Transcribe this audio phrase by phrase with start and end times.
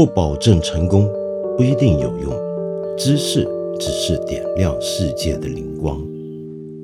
[0.00, 1.06] 不保证成功，
[1.58, 2.32] 不一定有用。
[2.96, 3.46] 知识
[3.78, 6.02] 只是点亮世界的灵光。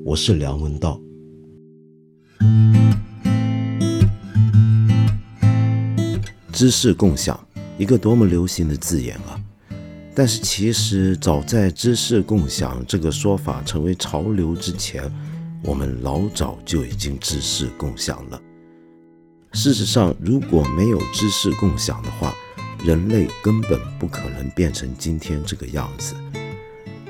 [0.05, 1.01] 我是梁文道。
[6.53, 7.43] 知识共享，
[7.79, 9.41] 一个多么流行的字眼啊！
[10.13, 15.11] 但是其实，早在知识共享这个说法成为潮流之前，
[15.63, 18.39] 我们老早就已经知识共享了。
[19.53, 22.31] 事实上，如果没有知识共享的话，
[22.87, 26.15] 人类根本不可能变成今天这个样子。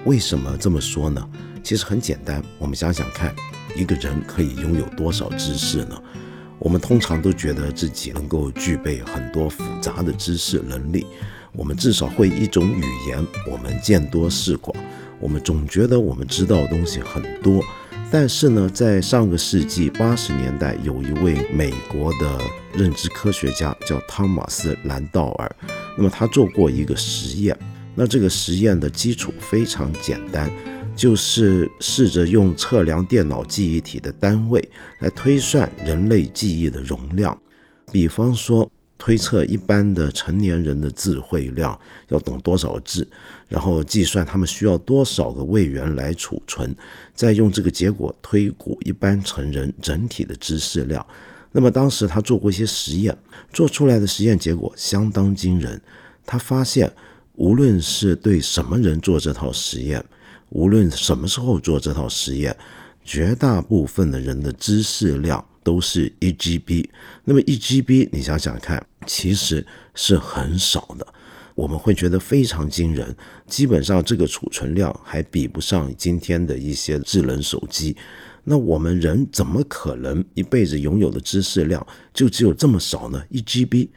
[0.05, 1.23] 为什么这么说呢？
[1.63, 3.31] 其实很简单，我们想想看，
[3.76, 6.02] 一个人可以拥有多少知识呢？
[6.58, 11.05] 我们通常都觉得自己能够具备很多复杂的知识能力，
[11.52, 14.76] 我们至少会一种语言，我们见多识广，
[15.20, 17.63] 我们总觉得我们知道的东西很多。
[18.10, 22.40] 但是呢，在上个世纪八十年代，有一位美国的
[22.74, 25.55] 认知科学家叫汤马斯·兰道尔，
[25.98, 27.58] 那么他做过一个实验，
[27.94, 30.49] 那这个实验的基础非常简单。
[30.96, 34.68] 就是试着用测量电脑记忆体的单位
[34.99, 37.40] 来推算人类记忆的容量，
[37.92, 43.08] 比方说推测一般的成年人的智慧量要懂多少字，
[43.48, 46.76] 然后计算他们需要多少个位元来储存，
[47.13, 51.05] 再用这个结果推估一般成人整体的知识量。
[51.51, 53.18] 那么当时他做过一些实验，
[53.53, 55.81] 做出来的实验结果相当惊人。
[56.25, 56.91] 他发现，
[57.35, 60.03] 无论是对什么人做这套实验，
[60.49, 62.55] 无论什么时候做这套实验，
[63.03, 66.90] 绝大部分的人的知识量都是一 GB。
[67.23, 71.07] 那么一 GB，你想想看，其实是很少的。
[71.58, 73.16] 我们会觉得非常惊人，
[73.47, 77.97] 基本上这个储存量还比不上今天的一些智能手机。
[78.44, 83.24] 那我们人怎么可能一辈子拥有的知识量就只有这么少呢？
[83.30, 83.90] 一 GB。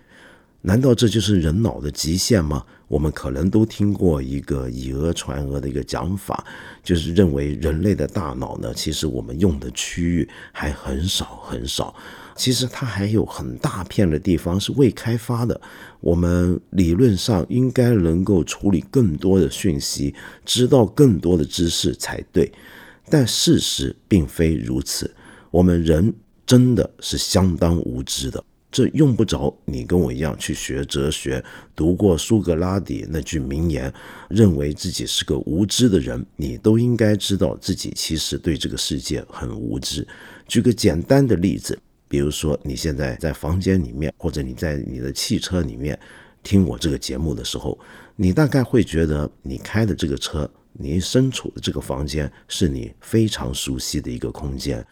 [0.63, 2.65] 难道这就是人脑的极限吗？
[2.91, 6.45] 我们可能都听过一个以讹传讹的一个讲法，
[6.83, 11.95] 就是认为人类的大脑呢，其实我们用的区域还很少很少，
[12.35, 15.61] 其实它还有很大片的地方是未开发的。
[16.01, 20.13] 我们理论上应该能够处理更多的讯息，
[20.45, 22.51] 知道更多的知识才对，
[23.09, 25.09] 但事实并非如此。
[25.53, 26.13] 我们人
[26.45, 28.43] 真的是相当无知的。
[28.73, 31.45] 这用不着你跟我一样去学哲学，
[31.75, 33.93] 读过苏格拉底那句名言，
[34.29, 40.07] 认为自己是个无知的人，你都应该知道自己其实对这个世界很无知。
[40.47, 41.77] 举个简单的例子，
[42.07, 45.99] 比如说你现在在房间里面，或者你在你的汽车里面
[46.43, 47.77] 听我这个节目的时候，
[48.15, 54.87] 你大概会觉得你开的这个车，你身处的这个房间是你非常熟悉的一个空间。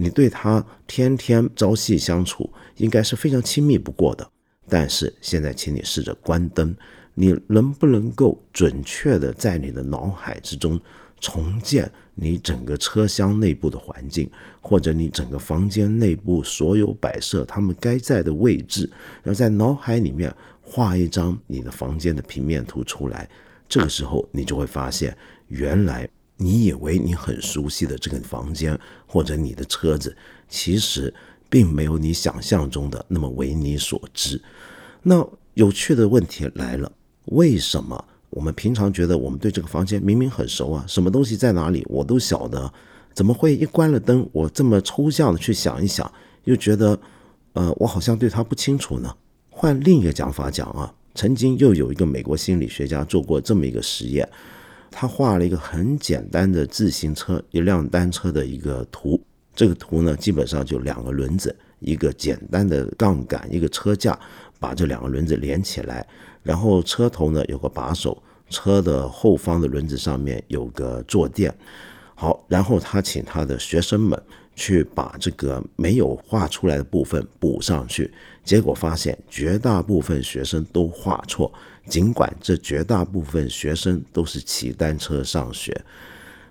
[0.00, 4.30] 你对他天天朝夕相处，应该是非常亲密不过的。
[4.68, 6.72] 但是现在，请你试着关灯，
[7.14, 10.80] 你能不能够准确的在你的脑海之中
[11.18, 18.88] 重建你整个车厢内部的环境，或者你整个房间内部所有摆设他们该在的位置，
[19.24, 20.32] 然后在脑海里面
[20.62, 23.28] 画一张你的房间的平面图出来。
[23.68, 25.16] 这个时候，你就会发现，
[25.48, 26.08] 原来。
[26.38, 30.16] 你以为你很熟悉的这个房间或者你的车子，
[30.48, 31.12] 其实
[31.50, 34.40] 并没有你想象中的那么为你所知。
[35.02, 36.90] 那有趣的问题来了：
[37.26, 42.72] 为什么我们平常觉得我们对这个房间明明很熟啊，什么东西在哪里我都晓得，
[43.12, 46.10] 怎么会一关了灯，我这么抽象的去想一想，
[46.44, 46.98] 又觉得
[47.54, 49.12] 呃，我好像对它不清楚呢？
[49.50, 54.28] 换另一个讲法讲啊，曾经又有一个美国心理学家做过这么一个实验。
[54.90, 59.20] 他画了一个很简单的自行车，一辆单车的一个图。
[59.54, 64.18] 这个图呢，基本上就两个轮子，一个简单的杠杆，一个车架，
[64.60, 66.06] 把这两个轮子连起来。
[66.42, 71.52] 然后车头呢有个把手，车的后方的轮子上面有个坐垫。
[72.14, 74.20] 好，然后他请他的学生们
[74.54, 78.12] 去把这个没有画出来的部分补上去。
[78.44, 81.52] 结果发现，绝大部分学生都画错。
[81.88, 85.74] 尽管这绝大部分学生都是骑单车上学，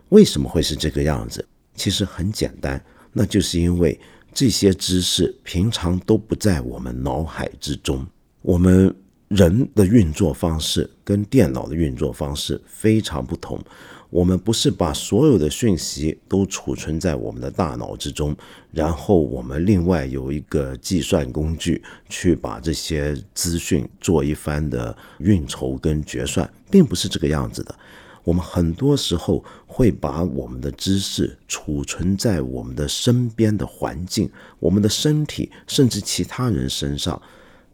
[0.09, 1.45] 为什么会是这个样子？
[1.75, 3.99] 其实很简单，那就是因为
[4.33, 8.05] 这些知识平常都不在我们脑海之中。
[8.41, 8.93] 我们
[9.27, 13.63] 人的运作方式跟电脑的运作方式非常不同。
[14.09, 18.35] 我们不是把所有的讯息都储存在我们的大脑之中，
[18.71, 27.75] 然后我们另外有一个计算工具去把这些资讯做一番的运筹跟决算，并不是这个样子的。
[28.23, 37.21] 我们很多时候会把我们的知识储存在我们的身边的环境、我们的身体，甚至其他人身上。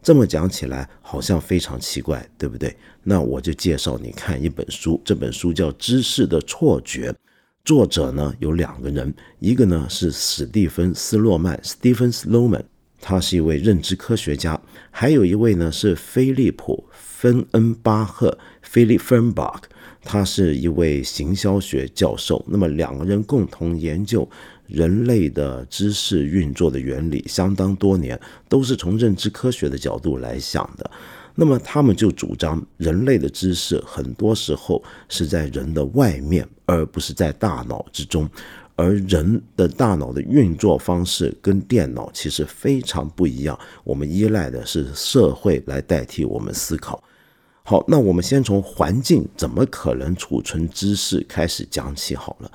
[0.04, 2.76] 这么讲起来好像非常奇怪，对不对？
[3.02, 7.10] 那我就介绍你看一本书，这本书叫《知识的错觉》，
[7.64, 12.64] 作者呢有两个人，一个呢是史蒂芬·斯洛曼 （Stephen Sloman），
[13.00, 14.60] 他是一位认知科学家；
[14.90, 19.62] 还有一位呢是菲利普·芬恩巴赫 （Philip Fernbach），
[20.02, 22.44] 他是一位行销学教授。
[22.46, 24.28] 那么两个人共同研究。
[24.66, 28.18] 人类的知识运作的原理相当多年，
[28.48, 30.90] 都是从认知科学的角度来想的。
[31.34, 38.28] 那么他们就主张，人类的知识很多时候是在人的外面，而不是在大脑之中。
[38.76, 47.02] 而人的大脑的运作方式跟电脑其实非常不一样，我们依赖的是社会来代替我们思考。
[47.62, 52.50] 好，那我们先从环境怎么可能储存知识开始讲起好了。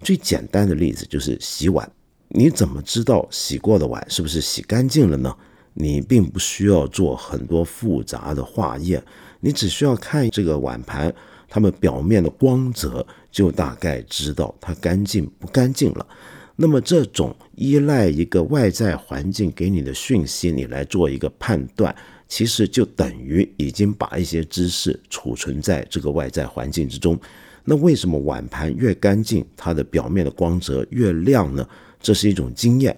[0.00, 1.90] 最简单的例子就是洗碗，
[2.28, 5.34] 你怎么知道洗过的碗是不是洗干净了呢？
[5.76, 9.02] 你并不需要做很多复杂的化验，
[9.40, 11.12] 你只需要看这个碗盘，
[11.48, 16.06] 它们表面的光泽，就大概知道它干净不干净了。
[16.54, 21.92] 那么这种依赖一个外在环境给你的讯息，你来做一个判断，
[22.28, 27.18] 其实就等于已经把一些知识储存在这个外在环境之中。
[27.64, 31.66] 那为什么碗盘越干净，它的表面的光泽越亮呢？
[32.00, 32.94] 这是一种经验，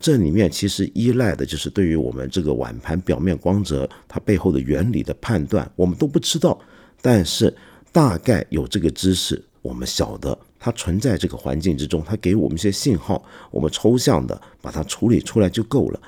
[0.00, 6.58] 这里面其实依赖的就是对于我们这个碗盘表面光泽它背后的原理的判断，我们都不知道，
[7.02, 7.54] 但是
[7.92, 16.00] 大概有这个知识，我们晓得它存在这个环境之中，它给我们一些信号，我们抽象的把它处理出来就够了。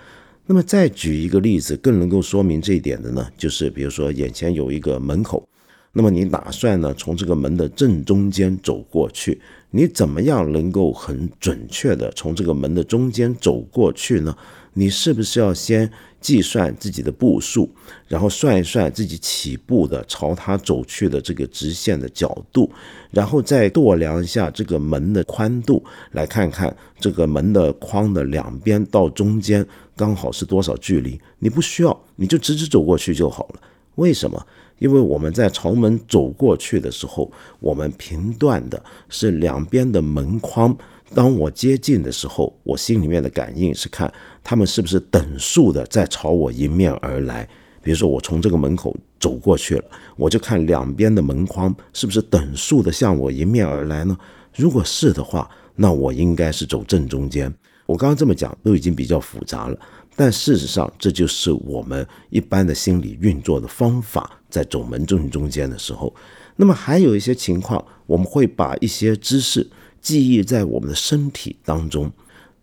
[0.46, 5.48] 那么再举一个例子，更能够说明这一点的呢，就是比如说眼前有一个门口。
[5.93, 6.94] 那么你打算呢？
[6.94, 9.40] 从这个门的正中间走过去，
[9.70, 14.37] 你怎么样能够很准确的从这个门的中间走过去呢？
[14.75, 15.90] 你是不是要先
[16.20, 17.69] 计算自己的步数，
[18.06, 22.70] 然后算一算自己起步的朝它走去的这个直线的角度，
[23.11, 25.82] 然后再度量一下这个门的宽度，
[26.12, 31.20] 来看看这个门的框的两边到中间刚好是多少距离？
[31.41, 33.61] 你不需要，你就直直走过去就好了。
[33.96, 34.46] 为什么？
[34.79, 37.31] 因为我们在朝门走过去的时候，
[37.61, 40.77] 我们评断的是两边的门框。
[41.15, 44.13] 当我接近的时候，我心里面的感应是看
[44.45, 47.49] 他们是不是等速的在朝我迎面而来。
[47.83, 49.85] 比如说，我从这个门口走过去了，
[50.17, 54.17] 我就看两边的门框是不是等速的向我迎面而来呢？
[54.55, 57.53] 如果是的话，那我应该是走正中间。
[57.87, 59.79] 我刚刚这么讲都已经比较复杂了。
[60.15, 64.38] 但事实上，这就是我们一般的心理运作的方法。
[64.49, 66.15] 在走门正中间的时候，
[66.56, 69.67] 那么还有一些情况，我们会把一些知识
[70.00, 72.11] 记忆在我们的身体当中。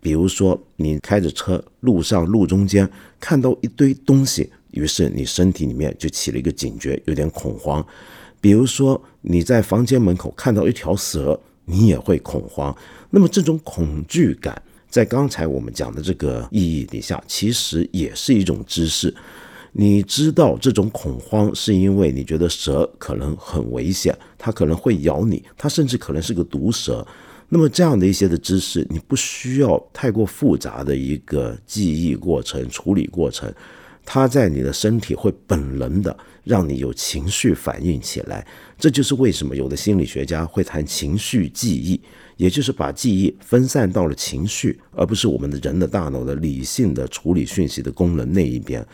[0.00, 2.88] 比如说，你开着车，路上路中间
[3.18, 7.84] 看到一堆东西，于是你身体里面就起了一个警觉，有点恐慌。
[8.40, 12.76] 比如说，你在房间门口看到一条蛇，你也会恐慌。
[13.10, 14.62] 那么这种恐惧感。
[14.88, 19.12] 在刚才我们讲的这个意义底下，其实也是一种知识。
[19.78, 27.06] 你知道这种恐慌是因为你觉得蛇可能很危险，它可能会咬你，它甚至可能是个毒蛇。
[27.50, 33.52] 那么这样的一些的知识，你不需要太过复杂的一个记忆过程、处理过程，
[34.02, 38.46] 它在你的身体会本能的让你有情绪反应起来。
[38.78, 42.00] 这就是为什么有的心理学家会谈情绪记忆。
[42.38, 48.86] 也就是把记忆分散到了情绪，而不是我们的人的大脑的理性的处理讯息的功能那一边。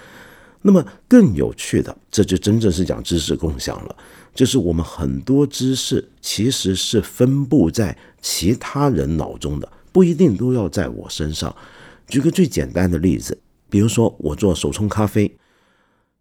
[0.63, 3.97] 那么更有趣的，这就真正是讲知识共享了，
[4.35, 11.55] 就是我们很多知识其实是分布在其他人脑中的，不一定都要在我身上。
[12.07, 13.37] 举个最简单的例子，
[13.69, 15.31] 比如说我做手冲咖啡，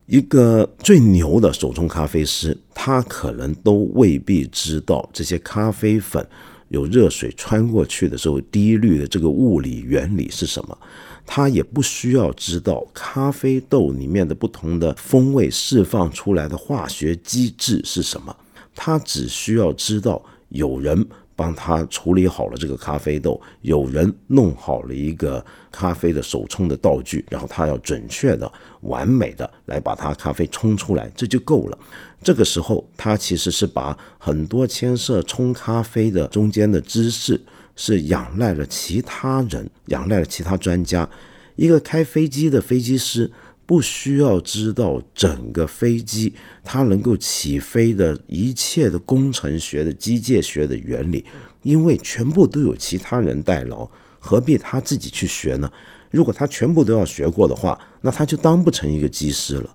[0.07, 6.25] 一个最牛的手冲咖啡师，他可能都未必知道这些咖啡粉。
[6.69, 10.77] 有热水穿过去的时候，滴滤的这个物理原理是什么？
[11.25, 18.35] 他也不需要知道咖啡豆里面的不同的风味释放出来的化学机制是什么，
[18.75, 21.07] 他只需要知道有人。
[21.33, 28.51] 帮他处理好了这个咖啡豆，有人弄好了一个咖啡的手冲的道具，然后他要准确的、
[28.81, 31.77] 完美的来把它咖啡冲出来，这就够了。
[32.21, 37.41] 这个时候，他其实是把很多牵涉冲咖啡的中间的知识，
[37.75, 41.09] 是仰赖了其他人，仰赖了其他专家。
[41.55, 43.31] 一个开飞机的飞机师。
[43.63, 51.23] 不需要知道整个飞机它能够起飞的一切的工程学的机械学的原理，
[51.63, 55.71] 因为全部都有其他人代劳，何必他自己去学呢？
[56.09, 59.73] 如果他全部都要学过的话，那他就当不成一个机师了。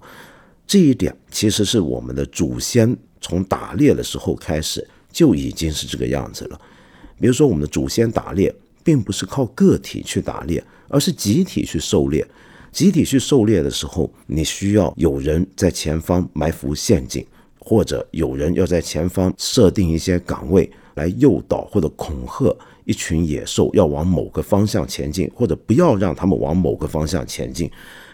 [0.67, 6.61] 这一点其实是我们的祖先从打猎的时候开始就已经是这个样子了。
[7.21, 8.55] 比如说，我们的祖先打猎
[8.85, 12.27] 并不是靠个体去打猎，而是集体去狩猎。
[12.73, 17.27] 集体去狩猎的时候，你需要有人在前方埋伏陷阱，
[17.59, 22.55] 或者有人要在前方设定一些岗位来诱导或者恐吓
[22.85, 27.71] 一群野兽要往某个方向前进，或者不要让他们往某个方向前进。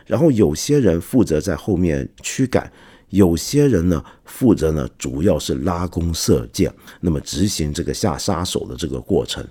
[0.06, 2.70] 然后有些人负责在后面驱赶，
[3.12, 9.46] 有些人呢负责呢主要是拉弓射箭，那么执行这个下杀手的这个过程。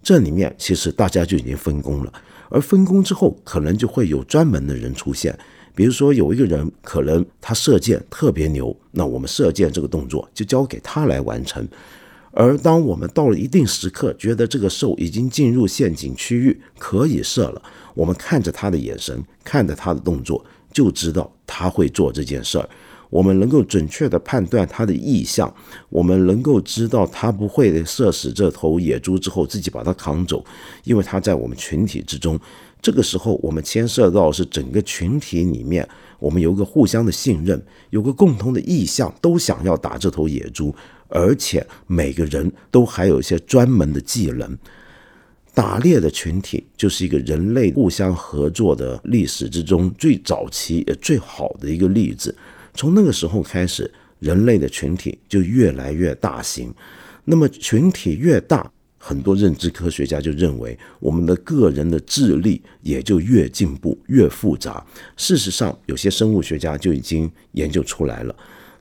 [0.00, 2.12] 这里面其实大家就已经分工了。
[2.48, 5.36] 而分工之后，可能就会有专门的人出现。
[5.74, 11.66] 比如说，有一个人可能他射箭特别牛，那我们射箭这个动作就交给他来完成。
[12.32, 17.62] 而当我们到了一定时刻，觉得这个兽已经进入陷阱区域，可以射了，
[17.94, 22.68] 我们看着他的眼神，看着他的动作，就知道他会做这件事儿。
[23.10, 25.52] 我们能够准确地判断他的意向，
[25.90, 30.42] 我们能够知道他不会射死这头野猪之后自己把它扛走，
[30.84, 32.40] 因为它在我们群体之中。
[32.82, 35.86] 这个时候，我们牵涉到是整个群体里面，
[36.18, 40.74] 我们有个互相的信任，有个共同的意向，都想要打这头野猪，
[41.08, 44.56] 而且每个人都还有一些专门的技能。
[45.52, 52.34] 打猎的群体就是一个人类互相合作的历史之中最早期也最好的一个例子。
[52.80, 56.72] 从那个时候开始，人类的群体就越来越大型。
[57.26, 64.82] 那么群体越大，很多认知科学家就认为，我们的个人的智力也就越进步、越复杂。
[65.18, 68.34] 事实上，有些生物学家就已经研究出来了，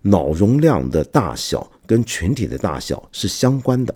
[0.03, 3.93] 脑容量的大小跟群体的大小是相关的。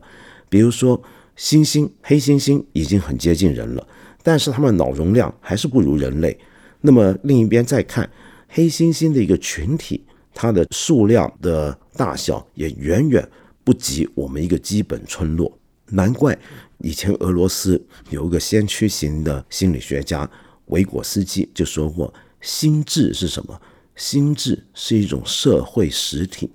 [0.50, 1.02] 比如说，
[1.38, 3.88] 猩猩、黑猩猩已经很接近人了，
[4.22, 6.38] 但是它们脑容量还是不如人类。
[6.82, 8.10] 那么另一边再看。
[8.56, 13.28] 黑猩猩的一个群体，它的数量的大小也远远
[13.64, 15.52] 不及我们一个基本村落。
[15.88, 16.38] 难怪
[16.78, 20.30] 以前俄罗斯有一个先驱型的心理学家
[20.68, 23.60] 维果斯基就说过：“心智是什么？
[23.96, 26.52] 心智是一种社会实体。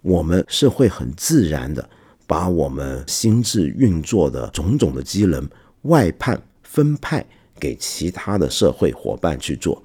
[0.00, 1.90] 我们是会很自然的
[2.24, 5.48] 把我们心智运作的种种的机能
[5.82, 7.26] 外判分派
[7.58, 9.82] 给其他的社会伙伴去做。”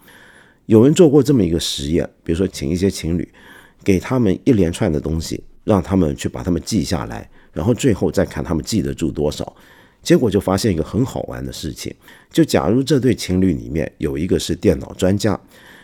[0.67, 3.27] 有人做过这么一个实验，比如说请一些情侣，
[3.83, 9.55] 给他们一连串的东西，让他们去把他们记下来，然后最后再看他们记得住多少。
[10.03, 11.93] 结果就发现一个很好玩的事情：
[12.29, 15.39] 就假如这对情侣里面有一个是电脑专家，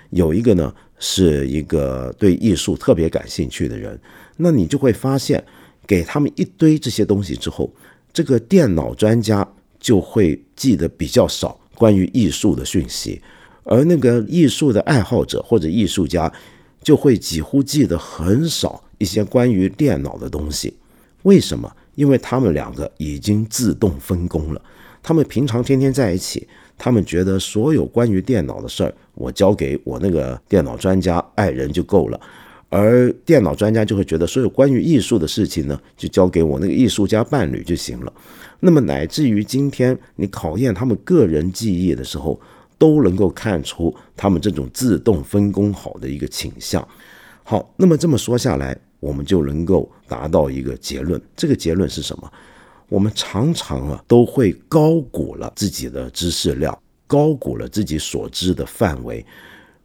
[0.10, 3.98] 有一个呢是一个对艺术特别感兴趣的人，
[4.36, 5.42] 那你就会发现，
[5.88, 7.74] 给他们一堆这些东西之后，
[8.12, 9.48] 这个电脑专家
[9.80, 13.22] 就会记得比较少关于艺术的讯息。
[13.64, 16.32] 而那个艺术的爱好者或者艺术家，
[16.82, 20.74] 就会几乎记得很少一些关于电脑的东西。
[21.24, 21.72] 为什么？
[21.96, 24.62] 因为他们两个已经自动分工了。
[25.02, 32.20] 他们平常天天在一起，他们觉得所有关于电脑的事儿，我交给我那个电脑专家爱人就够了。
[32.70, 38.12] 而电脑专家就会觉得，所有关于艺术的事情呢，就交给我那个艺术家伴侣就行了。
[38.62, 42.42] 那么，乃至于今天你考验他们个人记忆的时候，
[42.78, 46.88] 都能够看出他们这种自动分工好的一个倾向。
[47.44, 51.22] 好，那么这么说下来，我们就能够达到一个结论。
[51.36, 52.32] 这个结论是什么？
[52.90, 56.78] 我们常常啊都会高估了自己的知识量，
[57.08, 59.26] 高估了自己所知的范围。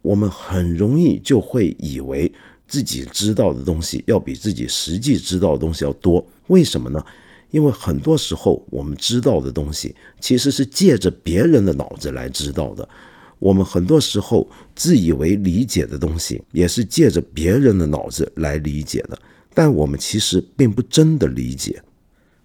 [0.02, 2.30] 我们很容易就会以为
[2.66, 6.24] 自己知道的东西要比自己实际知道的东西要多。
[6.48, 7.04] 为什么呢？
[7.50, 12.88] 因为很多时候，我们知道的东西其实是借着别人的脑子来知道的。
[13.38, 19.18] 我们很多时候自以为理解的东西，也是借着别人的脑子来理解的。
[19.54, 21.82] 但我们其实并不真的理解。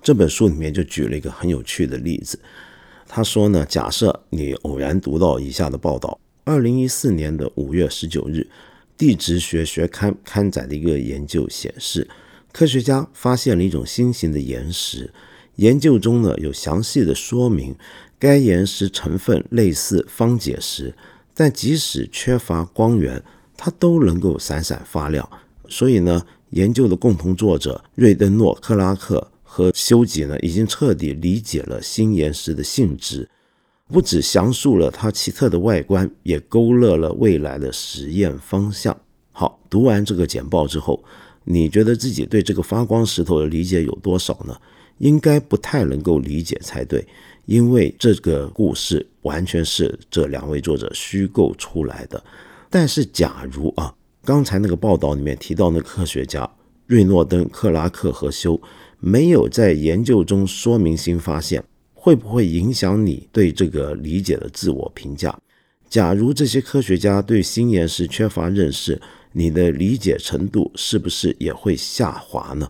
[0.01, 2.39] 这本书里面就举了一个很有趣的例子。
[3.07, 8.47] 他说呢，假设你偶然读到以下的报道：二零一四年的五月十九日，
[8.97, 12.07] 地质学学刊刊载的一个研究显示。
[12.53, 15.11] 科学家发现了一种新型的岩石，
[15.55, 17.75] 研究中呢有详细的说明，
[18.19, 20.93] 该岩石成分类似方解石，
[21.33, 23.23] 但即使缺乏光源，
[23.57, 25.27] 它都能够闪闪发亮。
[25.67, 33.27] 所以呢，研究的共同作者瑞登诺克拉克和修吉呢，已经彻底理解了新岩石的性质，
[33.87, 38.95] 不只详述了它奇特的外观，也勾勒了未来的实验方向。
[39.31, 41.03] 好，读完这个简报之后。
[41.43, 44.55] 你觉得自己对这个发光石头的理解有多少呢？
[44.99, 47.05] 应该不太能够理解才对，
[47.45, 52.23] 因为这个故事完全是这两位作者虚构出来的。
[52.69, 56.49] 但是，假如啊，刚才那个报道里面提到那科学家
[56.85, 58.61] 瑞诺登、克拉克和修
[58.99, 65.37] 没有在研究中说明新发现，会不会影响你对这个理解的自我评价？
[65.89, 69.01] 假如这些科学家对新岩石缺乏认识，
[69.33, 72.69] 你的理解程度是不是也会下滑呢？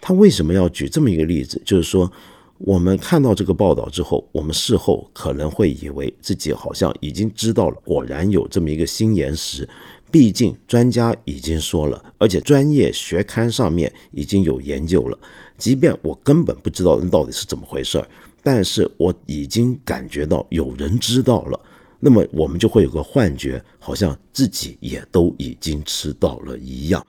[0.00, 1.62] 他为什么要举这么一个例子？
[1.64, 2.10] 就是说，
[2.58, 9.68] 我们看到这个报道之后，我们事后可能会以为自己好像已经知道了，果然有这么一个新岩石。
[10.10, 15.18] 毕竟专家已经说了，而且专业学刊上面已经有研究了。
[15.56, 18.06] 即便我根本不知道那到底是怎么回事儿，
[18.42, 21.58] 但是我已经感觉到有人知道了。
[22.04, 27.06] 那么我们就会有个幻觉，好像自己也都已经吃到了一样。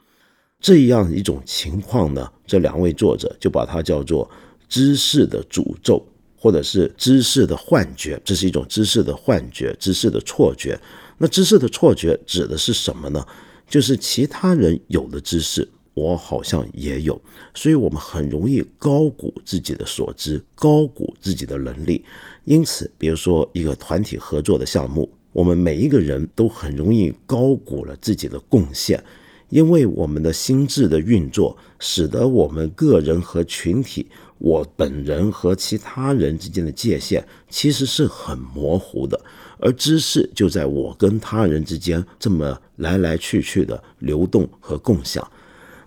[0.59, 4.29] 这样一种情况呢，这两位作者就把它叫做
[4.69, 6.05] 知识的诅咒，
[6.37, 8.21] 或者是知识的幻觉。
[8.23, 10.79] 这是一种知识的幻觉，知识的错觉。
[11.17, 13.25] 那知识的错觉指的是什么呢？
[13.67, 17.21] 就是其他人有的知识，我好像也有，
[17.53, 22.03] 所以我们很容易高估自己的所知，高估自己的能力。
[22.45, 29.03] 因此，比如说一个团体合作的项目，我们每一个人都很容易高估了自己的贡献，
[29.49, 34.07] 因为我们的心智的运作，使得我们个人和群体，
[34.39, 39.19] 我本人和其他人之间的界限其实是很模糊的，
[39.59, 45.25] 而知识就在我跟他人之间这么来来去去的流动和共享。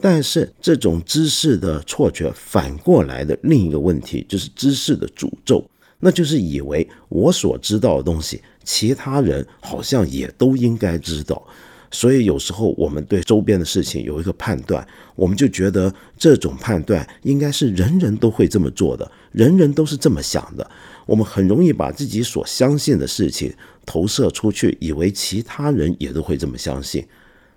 [0.01, 5.65] 但是，这种知识的错觉反过来的另一个问题，就是知识的诅咒。
[5.99, 11.43] 那就是以为我所知道的东西，其他人好像也都应该知道，
[11.91, 20.71] 所以有时候我们对周边的事情有一个判断，我们就觉得这种判断应该是人人都会这么做的，人人都是这么想的。
[21.07, 23.51] 我们很容易把自己所相信的事情
[23.87, 27.03] 投射出去，以为其他人也都会这么相信。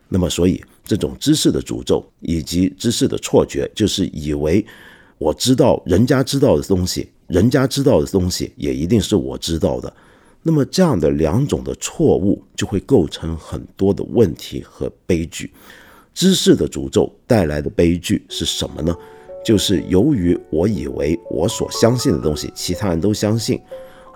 [0.09, 4.65] 那么，所以这种知识的诅咒以及知识的错觉，就是以为
[5.17, 7.07] 我知道人家知道的东西。
[7.27, 9.93] 人家知道的东西也一定是我知道的，
[10.41, 15.53] 那么这样的两种的错误就会构成很多的问题和悲剧。
[16.15, 18.95] 知识的诅咒带来的悲剧是什么呢？
[19.45, 23.61] 就是由于我以为我所相信的东西其他人都相信，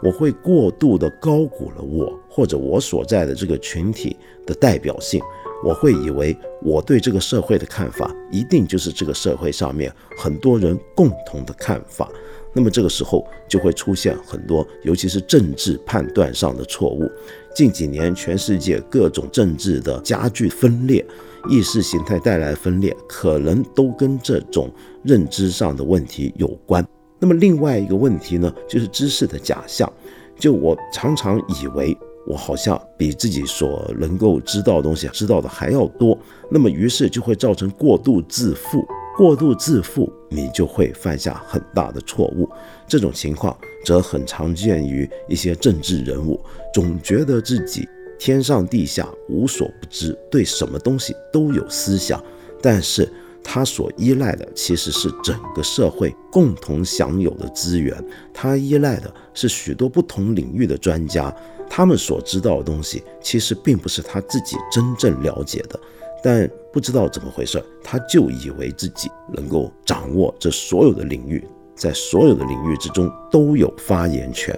[0.02, 5.22] 我会过度的高估了我或者我所在的这个群体的代表性，
[5.64, 12.10] 我会以为我对这个社会的看法一定就是这个社会上面很多人共同的看法。
[12.56, 17.10] 那么这个时候就会出现很多，尤其是政治判断上的错误。
[17.56, 21.04] 近几年，全世界各种政治的加剧分裂，
[21.50, 24.70] 意识形态带来的分裂，可能都跟这种
[25.04, 26.86] 认知上的问题有关。
[27.18, 29.92] 那么另外一个问题呢，就是知识的假象。
[30.38, 36.18] 就我常常以为我好像比自己所能够知道的东西知道的还要多，
[36.50, 38.86] 那么于是就会造成过度自负。
[39.16, 42.50] 过度自负，你就会犯下很大的错误。
[42.88, 43.56] 这种情况
[43.86, 52.20] 则很常见于一些政治人物，总觉得自己天上地下无所不知，对什么东西都有思想。
[52.60, 53.08] 但是
[53.44, 57.94] 他所依赖的其实是整个社会共同享有的资源，
[58.34, 61.36] 他依赖的是许多不同领域的专家，
[61.70, 65.80] 他们所知道的东西其实并不是他自己真正了解的。
[66.24, 74.58] 但不知道怎么回事，他就以为自己能够掌握这所有的领域，在所有的领域之中都有发言权。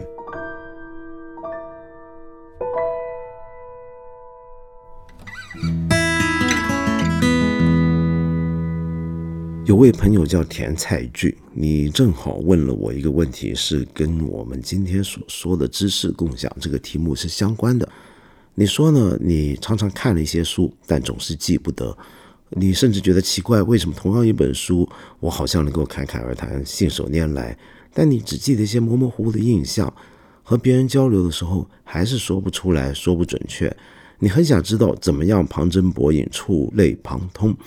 [9.65, 17.89] 有位朋友叫田菜俊，你正好问了我一个问题，是跟我们今天所说的知识共享这个题目是相关的。
[18.53, 19.17] 你说呢？
[19.19, 21.97] 你常常看了一些书，但总是记不得。
[22.51, 24.87] 你甚至觉得奇怪，为什么同样一本书，
[25.19, 27.57] 我好像能够侃侃而谈、信手拈来，
[27.91, 29.91] 但你只记得一些模模糊糊的印象，
[30.43, 33.75] 和别人交流的时候还是说不出来说不准确。
[34.19, 37.57] 你很想知道怎么样旁征博引、触类旁通？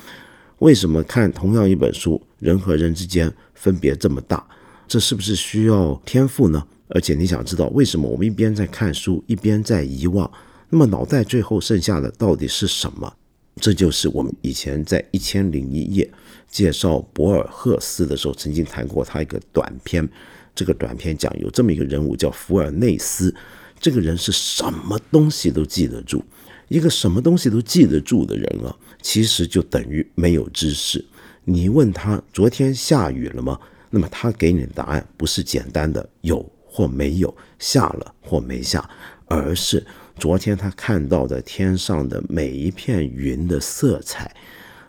[0.59, 4.45] 为什么看同样一本书，人和人之间分别这么大？
[4.89, 6.67] 这是不是需要天赋呢？
[6.89, 10.31] 而且你想知道为什么我们一边在看书，一边在遗忘？
[10.71, 13.13] 那么脑袋最后剩下的到底是什么？
[13.61, 16.09] 这就是我们以前在一千零一夜
[16.49, 20.09] 介绍博尔赫斯的时候曾经谈过他一个短片。
[20.55, 23.33] 这个短片讲有这么一个人物叫福尔内斯，
[23.79, 26.25] 这个人是什么东西都记得住。
[26.69, 31.05] 一个什么东西都记得住的人啊，其实就等于没有知识。
[31.45, 33.59] 你问他昨天下雨了吗？
[33.91, 38.89] 那么他给你的答案不是简单的有或没有，下了或没下，
[39.27, 39.87] 而是
[40.19, 44.31] 昨天他看到的天上的每一片云的色彩，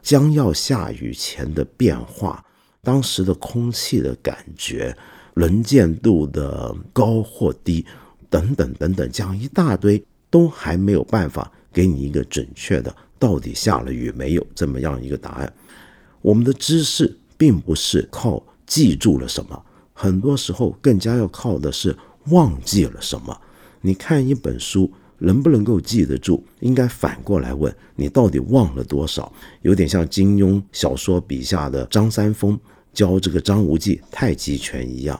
[0.01, 2.43] 将要下雨前的变化，
[2.83, 4.93] 当时的空气的感觉，
[5.35, 7.85] 能见度的高或低，
[8.29, 15.53] 等等等等，这样一大堆都还没有办法给你一个准确的到底下了雨没有这么样一个答案。
[16.21, 18.43] 我们的知识并不是靠。
[18.65, 19.59] 记住了什么？
[19.93, 23.35] 很多时候更加要靠的是忘记了什么。
[23.81, 29.33] 你看一本书能不能够记得住，应该反过来问你到底忘了多少。
[29.63, 32.59] 有点像金庸小说笔下的张三丰
[32.93, 35.19] 教这个张无忌太极拳一样。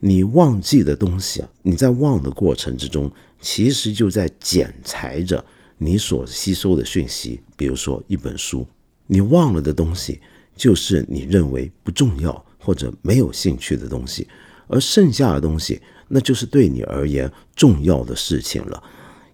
[0.00, 5.44] 你忘记的东西，你在忘的过程之中，其实就在剪裁着
[5.78, 7.40] 你所吸收的讯息。
[7.56, 8.66] 比如说一本书，
[9.06, 10.20] 你忘了的东西，
[10.56, 12.44] 就是你认为不重要。
[12.58, 14.26] 或者没有兴趣的东西，
[14.66, 18.82] 而剩下的东西，那就是对你而言重要的事情了，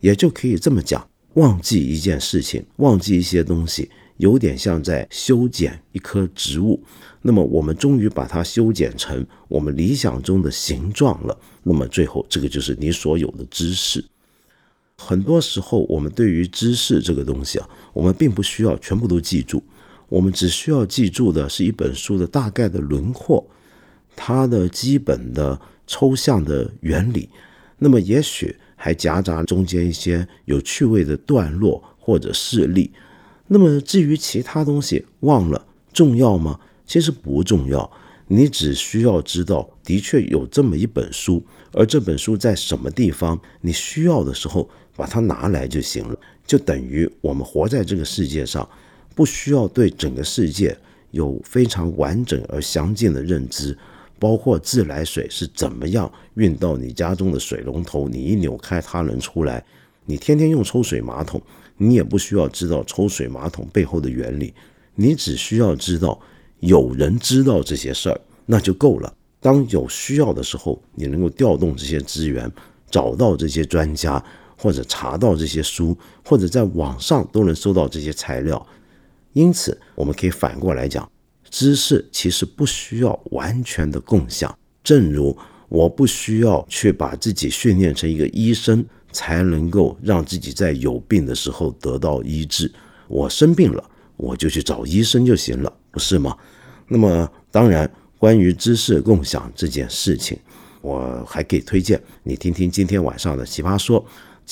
[0.00, 6.78] 也就可以这么讲：忘记一件事情，忘记一些东西，有点像在修剪一棵植物。
[7.22, 11.34] 那么我们终于把它修剪成我们理想中的形状了。
[11.62, 14.04] 那么最后，这个就是你所有的知识。
[14.98, 19.62] 很多时候，我们对于知识这个东西啊，我们并不需要全部都记住。
[20.08, 23.48] 我们只需要记住的是一本书的大概的轮廓，
[24.14, 27.28] 它的基本的抽象的原理，
[27.78, 32.90] 那么也许还夹杂中间一些有趣味的段落或者事例。
[33.48, 36.60] 那么至于其他东西，忘了重要吗？
[36.86, 37.90] 其实不重要，
[38.26, 48.68] 你只需要知道，的确有这么一本书，而这本书在什么地方，你需要的时候把它拿来就行了，就等于我们活在这个世界上。
[49.14, 50.74] 不需要对整个世界
[51.10, 53.76] 有非常完整而详尽的认知，
[54.18, 59.62] 包括自来水是怎么样运到你家中的水龙头，你一扭开它能出来。
[60.06, 61.38] 你天天用抽水马桶，
[61.76, 64.54] 你也不需要知道抽水马桶背后的原理，
[64.94, 66.18] 你只需要知道
[66.60, 69.12] 有人知道这些事儿，那就够了。
[69.40, 72.50] 当有需要的时候，你能够调动这些资源，
[72.90, 74.24] 找到这些专家，
[74.62, 78.64] 或者查到这些书，或者在网上都能搜到这些材料。
[79.32, 81.10] 因此，我们可以反过来讲，
[81.50, 84.56] 知识其实不需要完全的共享。
[84.84, 85.36] 正如
[85.68, 92.70] 我不需要去把自己训练成一个医生，才能够让自己在有病的时候得到医治。
[93.08, 93.82] 我生病了，
[94.16, 96.36] 我就去找医生就行了，不是吗？
[96.86, 100.38] 那么，当然，关于知识共享这件事情，
[100.82, 104.00] 我还可以推荐你听听今天晚上的《奇葩说》，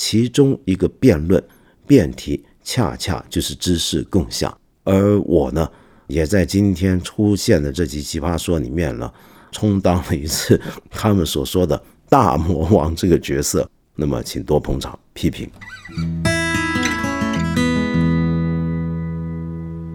[0.03, 1.41] 其中一个辩论
[1.85, 4.51] 辩题恰恰就是知识共享。
[4.83, 5.69] 而我呢，
[6.07, 9.13] 也在今天出现的这期《奇葩说》里面呢，
[9.51, 10.59] 充当了一次
[10.89, 13.69] 他们所说的大魔王这个角色。
[13.95, 15.47] 那么，请多捧场、批评。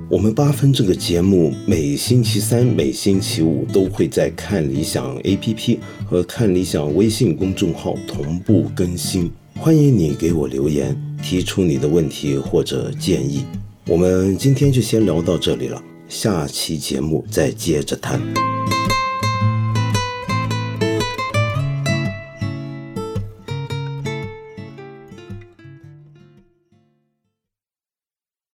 [0.08, 13.44] 我们八分这个节目每星期三、每星期五都会在看理想 APP 和看理想微信公众号同步更新，欢迎你给我留言，提出你的问题或者建议。
[13.88, 18.20] 我们今天就先聊到这里了，下期节目再接着谈。